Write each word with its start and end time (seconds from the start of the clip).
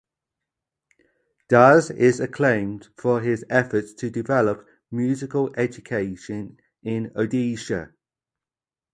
Das 1.47 1.91
is 1.91 2.19
acclaimed 2.21 2.89
for 2.97 3.21
his 3.21 3.45
efforts 3.51 3.93
to 3.93 4.09
develop 4.09 4.65
musical 4.89 5.53
education 5.55 6.57
in 6.81 7.11
Odisha. 7.11 7.93